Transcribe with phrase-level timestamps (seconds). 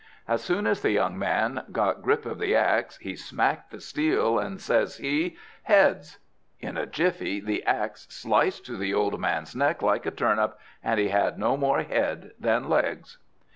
[0.27, 4.39] As soon as the young man got grip of the axe, he smacked the steel,
[4.39, 6.17] and says he, "Heads!"
[6.59, 10.99] In a jiffy the axe sliced through the old man's neck like a turnip, and
[10.99, 13.19] he had no more head than legs.